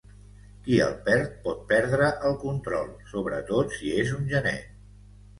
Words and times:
Qui 0.67 0.77
el 0.83 0.93
perd 1.09 1.33
pot 1.43 1.59
perdre 1.71 2.07
el 2.29 2.37
control, 2.43 2.89
sobretot 3.11 3.75
si 3.75 3.93
és 4.05 4.15
un 4.15 4.25
genet. 4.33 4.73